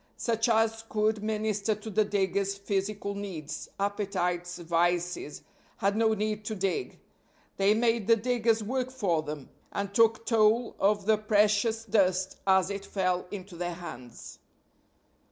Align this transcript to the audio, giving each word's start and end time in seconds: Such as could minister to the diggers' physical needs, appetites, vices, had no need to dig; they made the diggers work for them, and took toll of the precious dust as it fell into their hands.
Such 0.17 0.49
as 0.49 0.83
could 0.89 1.21
minister 1.21 1.75
to 1.75 1.91
the 1.91 2.03
diggers' 2.03 2.57
physical 2.57 3.13
needs, 3.13 3.69
appetites, 3.79 4.57
vices, 4.57 5.43
had 5.77 5.95
no 5.95 6.15
need 6.15 6.43
to 6.45 6.55
dig; 6.55 6.99
they 7.57 7.75
made 7.75 8.07
the 8.07 8.15
diggers 8.15 8.63
work 8.63 8.89
for 8.89 9.21
them, 9.21 9.51
and 9.71 9.93
took 9.93 10.25
toll 10.25 10.75
of 10.79 11.05
the 11.05 11.19
precious 11.19 11.85
dust 11.85 12.37
as 12.47 12.71
it 12.71 12.83
fell 12.83 13.27
into 13.29 13.55
their 13.55 13.75
hands. 13.75 14.39